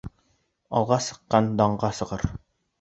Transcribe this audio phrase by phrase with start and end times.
[0.79, 2.29] Алға сыҡҡан данға сығыр.